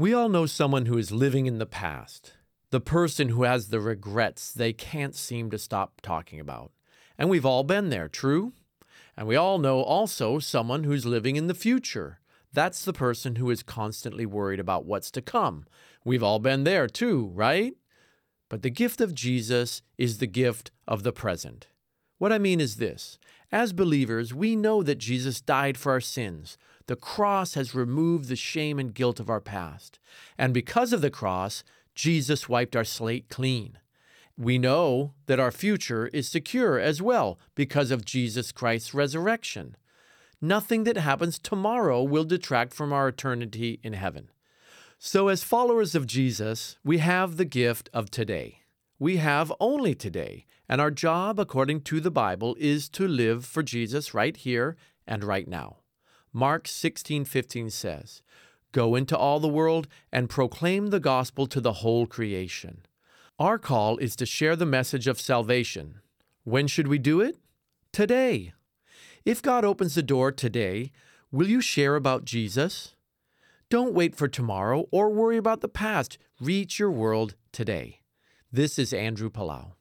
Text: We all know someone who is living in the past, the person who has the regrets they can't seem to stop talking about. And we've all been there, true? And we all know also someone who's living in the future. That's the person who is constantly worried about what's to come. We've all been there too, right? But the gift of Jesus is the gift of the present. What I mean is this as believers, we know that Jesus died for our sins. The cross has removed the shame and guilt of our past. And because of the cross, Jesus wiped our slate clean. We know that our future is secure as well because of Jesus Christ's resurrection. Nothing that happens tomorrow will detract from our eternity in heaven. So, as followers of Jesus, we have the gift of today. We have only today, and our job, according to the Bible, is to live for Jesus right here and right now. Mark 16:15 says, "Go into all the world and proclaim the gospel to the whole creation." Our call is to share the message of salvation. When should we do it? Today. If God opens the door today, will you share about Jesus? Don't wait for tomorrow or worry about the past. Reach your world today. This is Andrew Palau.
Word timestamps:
We 0.00 0.14
all 0.14 0.28
know 0.28 0.46
someone 0.46 0.86
who 0.86 0.96
is 0.96 1.10
living 1.10 1.46
in 1.46 1.58
the 1.58 1.66
past, 1.66 2.34
the 2.70 2.80
person 2.80 3.30
who 3.30 3.42
has 3.42 3.66
the 3.66 3.80
regrets 3.80 4.52
they 4.52 4.72
can't 4.72 5.12
seem 5.12 5.50
to 5.50 5.58
stop 5.58 6.00
talking 6.02 6.38
about. 6.38 6.70
And 7.18 7.28
we've 7.28 7.44
all 7.44 7.64
been 7.64 7.90
there, 7.90 8.08
true? 8.08 8.52
And 9.16 9.26
we 9.26 9.34
all 9.34 9.58
know 9.58 9.82
also 9.82 10.38
someone 10.38 10.84
who's 10.84 11.04
living 11.04 11.34
in 11.34 11.48
the 11.48 11.52
future. 11.52 12.20
That's 12.52 12.84
the 12.84 12.92
person 12.92 13.34
who 13.34 13.50
is 13.50 13.64
constantly 13.64 14.24
worried 14.24 14.60
about 14.60 14.84
what's 14.86 15.10
to 15.10 15.20
come. 15.20 15.66
We've 16.04 16.22
all 16.22 16.38
been 16.38 16.62
there 16.62 16.86
too, 16.86 17.32
right? 17.34 17.74
But 18.48 18.62
the 18.62 18.70
gift 18.70 19.00
of 19.00 19.16
Jesus 19.16 19.82
is 19.98 20.18
the 20.18 20.28
gift 20.28 20.70
of 20.86 21.02
the 21.02 21.12
present. 21.12 21.66
What 22.18 22.32
I 22.32 22.38
mean 22.38 22.60
is 22.60 22.76
this 22.76 23.18
as 23.50 23.72
believers, 23.72 24.34
we 24.34 24.56
know 24.56 24.82
that 24.82 24.98
Jesus 24.98 25.40
died 25.40 25.78
for 25.78 25.92
our 25.92 26.00
sins. 26.00 26.58
The 26.86 26.96
cross 26.96 27.54
has 27.54 27.74
removed 27.74 28.28
the 28.28 28.36
shame 28.36 28.78
and 28.78 28.94
guilt 28.94 29.20
of 29.20 29.30
our 29.30 29.40
past. 29.40 29.98
And 30.36 30.52
because 30.52 30.92
of 30.92 31.00
the 31.00 31.10
cross, 31.10 31.64
Jesus 31.94 32.48
wiped 32.48 32.76
our 32.76 32.84
slate 32.84 33.28
clean. 33.28 33.78
We 34.36 34.58
know 34.58 35.14
that 35.26 35.40
our 35.40 35.50
future 35.50 36.08
is 36.08 36.28
secure 36.28 36.78
as 36.78 37.02
well 37.02 37.38
because 37.54 37.90
of 37.90 38.04
Jesus 38.04 38.52
Christ's 38.52 38.94
resurrection. 38.94 39.76
Nothing 40.40 40.84
that 40.84 40.96
happens 40.96 41.38
tomorrow 41.38 42.02
will 42.02 42.24
detract 42.24 42.72
from 42.72 42.92
our 42.92 43.08
eternity 43.08 43.80
in 43.82 43.94
heaven. 43.94 44.30
So, 44.98 45.28
as 45.28 45.42
followers 45.42 45.94
of 45.94 46.06
Jesus, 46.06 46.76
we 46.84 46.98
have 46.98 47.36
the 47.36 47.44
gift 47.44 47.90
of 47.92 48.10
today. 48.10 48.60
We 49.00 49.18
have 49.18 49.52
only 49.60 49.94
today, 49.94 50.44
and 50.68 50.80
our 50.80 50.90
job, 50.90 51.38
according 51.38 51.82
to 51.82 52.00
the 52.00 52.10
Bible, 52.10 52.56
is 52.58 52.88
to 52.90 53.06
live 53.06 53.44
for 53.44 53.62
Jesus 53.62 54.12
right 54.12 54.36
here 54.36 54.76
and 55.06 55.22
right 55.22 55.46
now. 55.46 55.78
Mark 56.32 56.66
16:15 56.66 57.70
says, 57.70 58.22
"Go 58.72 58.96
into 58.96 59.16
all 59.16 59.38
the 59.38 59.46
world 59.46 59.86
and 60.10 60.28
proclaim 60.28 60.88
the 60.88 60.98
gospel 60.98 61.46
to 61.46 61.60
the 61.60 61.74
whole 61.74 62.08
creation." 62.08 62.84
Our 63.38 63.56
call 63.56 63.98
is 63.98 64.16
to 64.16 64.26
share 64.26 64.56
the 64.56 64.66
message 64.66 65.06
of 65.06 65.20
salvation. 65.20 66.00
When 66.42 66.66
should 66.66 66.88
we 66.88 66.98
do 66.98 67.20
it? 67.20 67.38
Today. 67.92 68.52
If 69.24 69.40
God 69.40 69.64
opens 69.64 69.94
the 69.94 70.02
door 70.02 70.32
today, 70.32 70.90
will 71.30 71.46
you 71.48 71.60
share 71.60 71.94
about 71.94 72.24
Jesus? 72.24 72.96
Don't 73.68 73.94
wait 73.94 74.16
for 74.16 74.26
tomorrow 74.26 74.88
or 74.90 75.08
worry 75.08 75.36
about 75.36 75.60
the 75.60 75.68
past. 75.68 76.18
Reach 76.40 76.80
your 76.80 76.90
world 76.90 77.36
today. 77.52 78.00
This 78.50 78.78
is 78.78 78.94
Andrew 78.94 79.28
Palau. 79.28 79.77